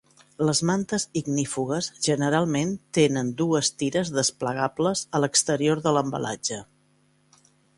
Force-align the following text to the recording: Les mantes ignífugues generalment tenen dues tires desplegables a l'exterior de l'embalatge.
Les 0.49 0.59
mantes 0.69 1.03
ignífugues 1.19 1.89
generalment 2.07 2.73
tenen 2.99 3.29
dues 3.43 3.71
tires 3.83 4.11
desplegables 4.19 5.05
a 5.19 5.23
l'exterior 5.25 5.85
de 5.89 5.95
l'embalatge. 5.99 6.63